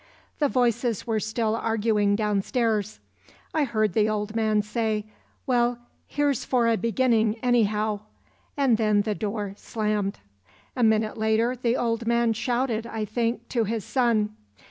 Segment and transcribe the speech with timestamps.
[0.39, 2.99] "The voices were still arguing downstairs.
[3.53, 5.05] I heard the old man say,
[5.45, 5.77] 'Well,
[6.07, 7.99] here's for a beginning anyhow,'
[8.57, 10.17] and then the door slammed.
[10.75, 14.35] "A minute later the old man shouted, I think, to his son.